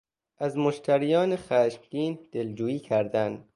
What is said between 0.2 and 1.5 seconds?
از مشتریان